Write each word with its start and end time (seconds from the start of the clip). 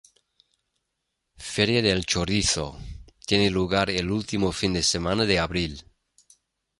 Feria 1.53 1.83
del 1.83 2.05
Chorizo: 2.07 2.75
Tiene 3.23 3.51
lugar 3.51 3.91
el 3.91 4.09
último 4.09 4.51
fin 4.51 4.73
de 4.73 4.81
semana 4.81 5.25
de 5.27 5.37
abril. 5.37 5.85